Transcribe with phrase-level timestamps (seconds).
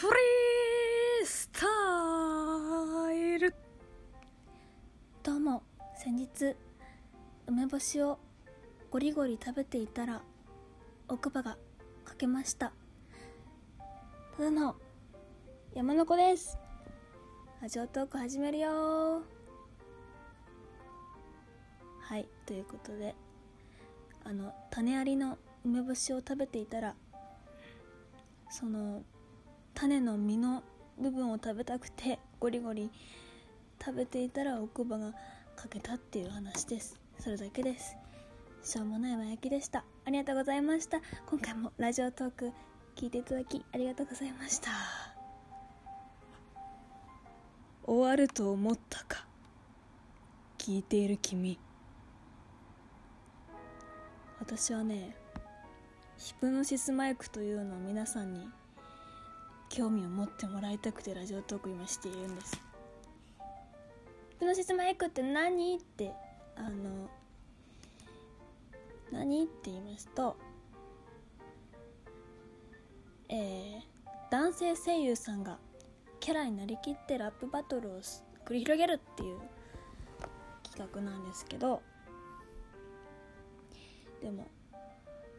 [0.00, 3.54] フリースタイル。
[5.22, 5.62] どうも
[5.94, 6.56] 先日
[7.46, 8.18] 梅干しを
[8.90, 10.22] ゴリゴリ食べていたら
[11.06, 11.58] 奥歯が
[12.06, 12.72] 欠けました。
[14.38, 14.74] ただの
[15.74, 16.56] 山の子です。
[17.60, 19.22] ラジオトーク始めるよ。
[22.00, 23.14] はいということで
[24.24, 26.94] あの種ありの梅干しを食べていたら
[28.48, 29.02] その
[29.80, 30.62] 種の実の
[31.00, 32.90] 部分を食べたくてゴリゴリ
[33.82, 35.14] 食べていたら奥歯が
[35.56, 37.00] 欠けたっていう話です。
[37.18, 37.96] それだけです。
[38.62, 39.86] しょうもないわやきでした。
[40.04, 41.00] ありがとうございました。
[41.24, 42.52] 今回もラジオトーク
[42.94, 44.70] 聞いていただきありがとうございました。
[47.86, 49.26] 終わると思ったか。
[50.58, 51.58] 聞いている君。
[54.40, 55.16] 私はね
[56.18, 58.46] ヒプノシスマイクというのを皆さんに
[59.70, 62.60] 興味を持ってもらいたくてラジオトーク今しているんです。
[64.38, 65.76] プノシスマイクって何？
[65.76, 66.12] って
[66.56, 67.08] あの
[69.12, 69.44] 何？
[69.44, 70.36] って言いますと
[73.28, 73.80] えー、
[74.32, 75.56] 男性声優さんが
[76.18, 78.00] キャラになりきってラップバトルを
[78.44, 79.38] 繰り広げるっていう
[80.64, 81.80] 企画なんですけど
[84.20, 84.48] でも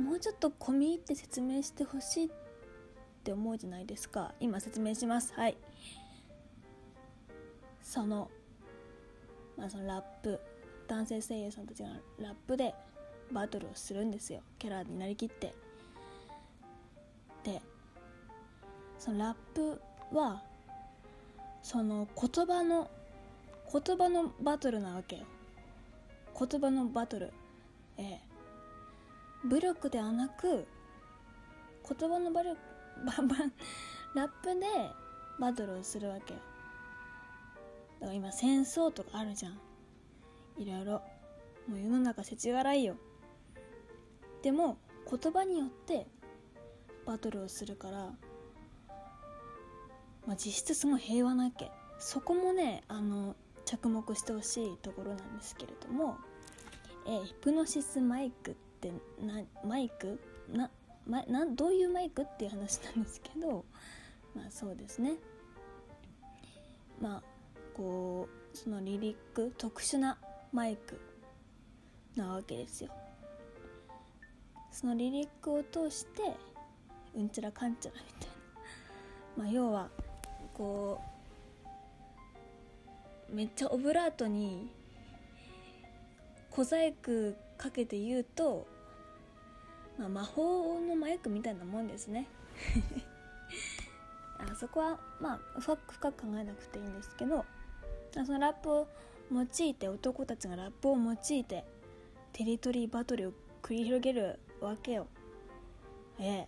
[0.00, 2.28] もうちょっと込み入って説明してほしいっ
[3.26, 4.32] って思うじゃないですか。
[4.38, 5.34] 今説明します。
[5.34, 5.56] はい。
[7.82, 8.30] その
[9.56, 10.38] まあそのラップ。
[10.86, 11.88] 男性声優さんたちが
[12.20, 12.72] ラップで
[13.32, 14.42] バトルをするんですよ。
[14.60, 15.52] キャラになりきって。
[17.42, 17.60] で
[18.96, 19.80] そのラップ
[20.12, 20.44] は
[21.64, 22.88] その言葉の
[23.72, 25.24] 言葉のバトルなわけよ。
[26.38, 27.32] 言葉のバトル。
[27.98, 28.20] ええ。
[29.44, 30.68] 武力ではなく
[31.88, 32.56] 言葉のバル
[33.04, 33.52] バンバン
[34.14, 34.66] ラップで
[35.38, 36.40] バトルをするわけよ。
[38.00, 39.58] だから今戦争とかあるじゃん。
[40.58, 41.02] いろいろ。
[41.68, 42.96] もう世の中世知辛いよ。
[44.42, 44.78] でも
[45.10, 46.06] 言葉によって
[47.04, 48.12] バトルをするから
[50.26, 51.70] まあ、実質すごい平和なわけ。
[52.00, 56.16] そこもねあの着目してほしいところなんですけれども、
[57.06, 60.20] えー、ヒプノシスマイクってなマイク？
[60.52, 60.68] な
[61.06, 63.64] ま、などういうマイクっていう話なんですけど
[64.34, 65.14] まあそうですね。
[67.00, 67.22] まあ
[67.74, 70.18] こうそのリリック特殊な
[70.52, 71.00] マイク
[72.16, 72.90] なわけですよ。
[74.72, 76.22] そのリリックを通して
[77.14, 78.34] うんちらかんちゃらみたいな。
[79.36, 79.88] まあ要は
[80.54, 81.00] こ
[83.30, 84.70] うめっちゃオブラートに
[86.50, 88.66] 小細工かけて言うと、
[89.98, 92.26] まあ、魔法のマイクみたいなもんですね。
[94.38, 97.46] あそこはまあ深く深く考えなくていいんですけど
[98.12, 98.88] そのラップを
[99.32, 101.64] 用いて男たちがラップを用いて
[102.32, 105.06] テリトリーバトルを繰り広げるわけよ。
[106.18, 106.46] え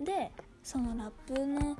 [0.00, 0.04] え。
[0.04, 0.32] で
[0.62, 1.76] そのラップの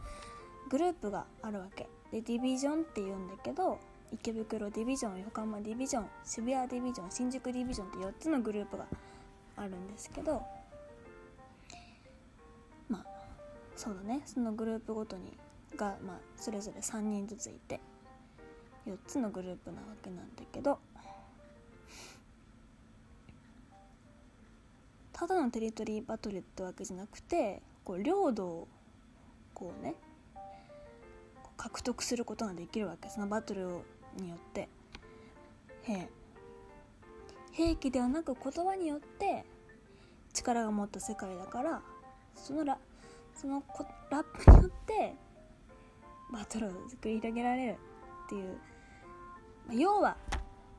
[0.69, 1.89] グループがあるわけ。
[2.11, 3.79] でディビジョンっていうんだけど
[4.13, 8.87] 池袋ディビジョン横浜ディビジョン渋谷ディビジョン新宿ディビジョンって4つのグループが
[9.57, 10.43] あるんですけど
[12.89, 13.07] まあ
[13.77, 14.23] そうだね。
[14.25, 15.37] そのグループごとに
[15.77, 17.81] が、まあ、それぞれ3人ずついて
[18.87, 20.79] 4つのグループなわけなんだけど
[25.13, 28.69] ただのテリトリーバトルってわけじゃなくてこう領土を
[29.55, 29.95] こうね
[31.57, 33.09] 獲得することができるわけ。
[33.09, 33.69] そのバトル
[34.17, 34.69] によって。
[35.83, 36.09] 兵
[37.53, 39.45] 兵器ではなく言葉によって
[40.33, 41.83] 力が持った世界だから
[42.35, 42.79] そのラ
[43.35, 43.63] その
[44.11, 45.15] ラップによって
[46.33, 46.71] バトルを
[47.03, 47.77] 繰り広げられる
[48.27, 48.57] っていう、
[49.67, 50.17] まあ、要は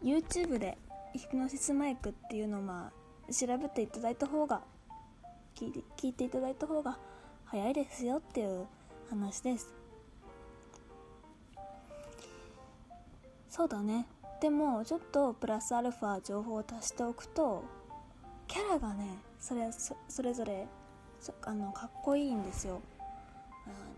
[0.04, 0.78] YouTube で
[1.14, 2.92] ヒプノシスマイクっていうのをま
[3.30, 4.62] あ調べていただいた方が
[5.56, 6.98] 聞いて聞いていただいた方が
[7.46, 8.66] 早いですよっていう
[9.10, 9.72] 話です。
[13.48, 14.08] そうだね。
[14.44, 17.64] でもちょっとプラスアルファ情報を足しておくと
[18.50, 19.06] キャラがね
[19.40, 19.70] それ
[20.10, 20.68] それぞれ
[21.44, 22.82] あのかっこいいんですよ。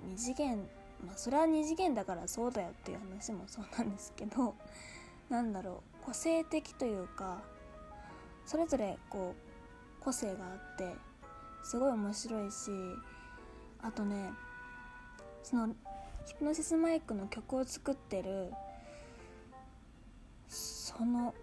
[0.07, 0.57] 2次元
[1.03, 4.53] まあそれは2次元だからそうだよっていう話もそうなんですけど
[5.31, 7.41] なんだろう個性的というか
[8.45, 9.33] それぞれこ
[9.99, 10.93] う個性があって
[11.63, 12.69] すごい面白いし
[13.81, 14.29] あとね
[15.41, 15.69] その
[16.27, 18.51] ヒプノシスマイクの曲を作ってる
[20.97, 21.33] その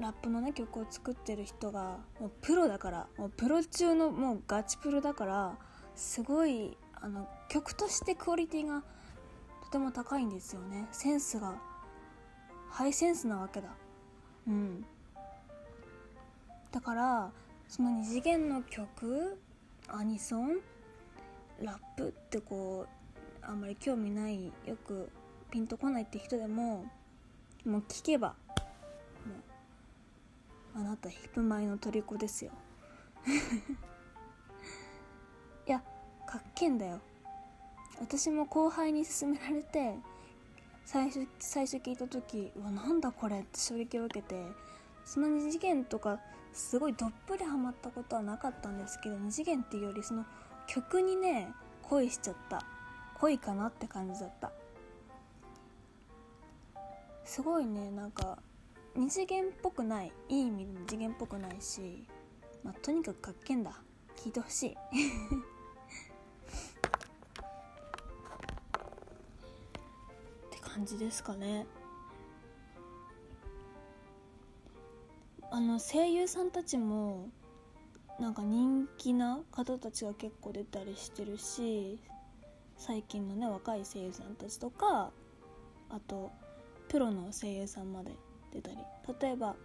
[0.00, 5.56] ラップのね曲を作ってる人がもうプロだからもうプロ中のもうガチプロだから
[5.94, 8.82] すごいあの曲としてクオリティが
[9.64, 10.86] とても高いんですよね。
[10.92, 11.54] センスが。
[12.70, 13.68] ハイセンスなわけだ。
[14.46, 14.84] うん。
[16.70, 17.30] だから
[17.68, 19.38] その二次元の曲
[19.88, 20.60] アニソン
[21.60, 22.86] ラップってこ
[23.42, 25.10] うあんまり興味ないよく
[25.50, 26.86] ピンとこないって人でも
[27.64, 28.34] もう聞けば
[29.26, 29.34] も
[30.76, 32.52] うあなたヒップマイの虜ですよ。
[35.66, 35.82] いや
[36.26, 37.00] かっけんだよ。
[38.00, 39.96] 私も後輩に勧められて
[40.84, 44.44] 最初最初聞いた時うわなんだこれって衝撃を受けて
[45.04, 46.18] その二次元とか
[46.52, 50.24] すごいどっぷりハマったことはなかったんですけど二次元っていうよりその
[50.66, 51.52] 曲にね
[51.82, 52.62] 恋しちゃった。
[53.22, 54.50] 恋かなって感じだった。
[57.24, 58.38] すごいねなんか
[58.94, 62.06] 二次元っぽくないいい意味で二次元っぽくないし、
[62.62, 63.72] まあ、とにかくかっけんだ。
[64.16, 64.70] 聞いてほしい。
[64.76, 64.76] っ
[70.50, 71.66] て感じですかね。
[75.50, 77.30] あの声優さんたちも
[78.18, 81.98] なんか人気な方たちが結構出たりしてるし
[82.78, 85.12] 最近のね若い声優さんたちとか
[85.90, 86.30] あと
[86.88, 88.12] プロの声優さんまで
[88.52, 88.76] 出たり。
[89.20, 89.56] 例えば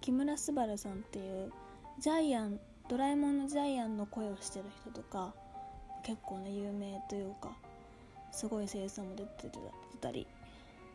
[0.00, 1.52] 木村昴さんっていう
[1.98, 5.32] ジャイアンドラえもんのジャイアンの声をしてる人とか
[6.02, 7.50] 結構ね有名というか
[8.32, 9.50] すごい声優さんも出て
[10.00, 10.26] たり。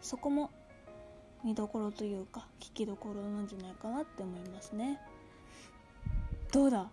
[0.01, 0.50] そこも
[1.44, 5.00] 見どころというか聞きどころなんじゃないかなって思いますね。
[6.51, 6.90] どうだ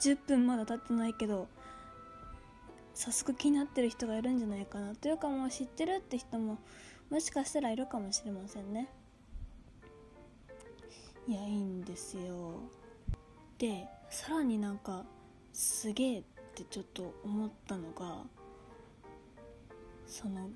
[0.00, 1.48] ？10分まだ経ってないけど
[2.94, 4.94] 早速気になってる人がいるんじゃないかな。
[4.94, 6.58] というかもう知ってるって人も
[7.10, 8.88] もしかしたらいるかもしれませんね。
[11.28, 12.60] いやいいんですよ。
[13.58, 15.04] でさらになんか
[15.52, 16.22] すげえっ
[16.54, 18.24] てちょっと思ったのが
[20.06, 20.50] その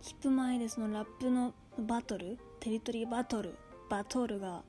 [0.00, 3.56] ヒップ前でそのラップのバトルテリトリーバトル
[3.88, 4.62] バトルが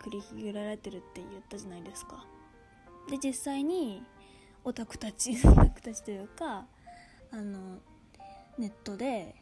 [0.00, 2.24] 繰り広げられてるって言ったじゃないですか。
[3.10, 4.02] で実際に
[4.64, 6.66] オタクたち オタクたちというか
[7.30, 7.78] あの
[8.56, 9.34] ネットで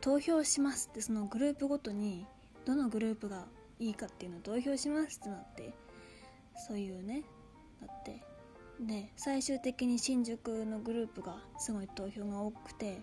[0.00, 2.26] 投票しますってそのグループごとに
[2.64, 3.46] どのグループが
[3.78, 5.74] いいかっていうのを投票しますってなって
[6.68, 7.22] そういうね
[7.80, 8.30] だって。
[8.86, 13.02] で最終的に新宿のグループがすごい投票が多くて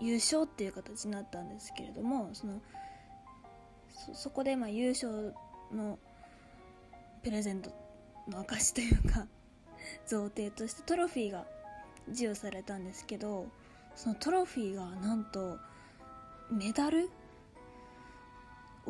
[0.00, 2.60] 優勝っていう形になったんですけれどもその
[4.14, 5.34] そこでまあ優勝
[5.72, 5.98] の
[7.22, 7.70] プレゼント
[8.28, 9.26] の証というか
[10.06, 11.46] 贈呈としてトロフィーが
[12.08, 13.46] 授与されたんですけど
[13.94, 15.58] そのトロフィーがなんと
[16.50, 17.10] メダル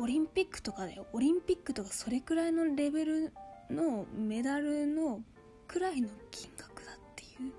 [0.01, 3.33] オリンピックとかだよオリンピックとかそれくらいのレベル
[3.69, 5.21] のメダルの
[5.67, 7.51] くらいの金額だっていう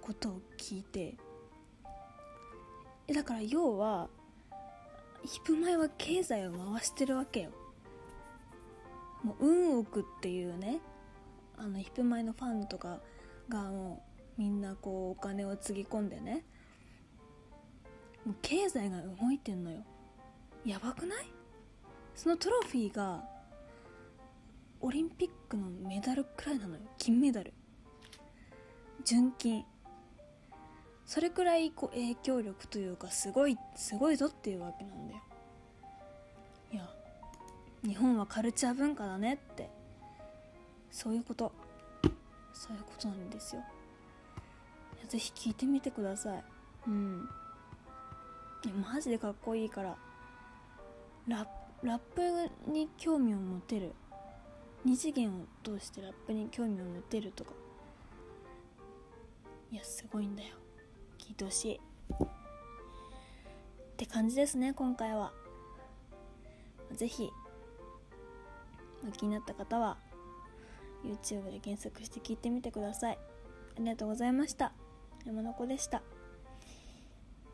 [0.00, 1.14] ことを聞いて
[3.14, 4.08] だから要は
[5.24, 7.50] ヒプマイは経済を回してるわけよ。
[9.22, 10.80] もう運億っていうね
[11.56, 12.98] あのヒプマイのファンとか
[13.48, 14.02] がも
[14.38, 16.44] うみんなこうお金をつぎ込んでね
[18.24, 19.84] もう経済が動いてんのよ。
[20.64, 21.26] やばくない？
[22.14, 23.24] そのトロフィーが
[24.80, 26.80] オリンピックのメダルくらいなのよ。
[26.98, 27.52] 金メダル。
[29.04, 29.64] 純金。
[31.06, 35.20] それくらいこう影響力というかすごいすごいぞっていうわけなんだよ。
[36.72, 36.88] いや
[37.82, 39.70] 日本はカルチャー文化だねって。
[40.90, 41.52] そういうこと。
[42.52, 43.62] そういうことなんですよ。
[45.08, 46.44] ぜひ聞いてみてください。
[46.86, 47.28] うん。
[48.64, 49.96] いやマジでかっこいいから。
[51.30, 51.46] ラ
[51.84, 53.92] ラップに興味を持てる。
[54.84, 57.52] 二次元を通してラップに興味を持てるとか。
[59.70, 60.48] いやすごいんだよ。
[61.18, 61.80] 聞いてほしい。
[62.14, 62.26] っ
[63.96, 65.32] て感じですね今回は。
[66.96, 67.30] 是非
[69.16, 69.96] 気になった方は
[71.04, 73.18] YouTube で検索して聞いてみてください。
[73.76, 74.72] ありがとうございました。
[75.24, 76.02] 山の子でした。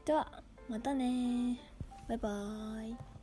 [0.06, 1.60] ではまたね
[2.08, 3.15] バイバーイ。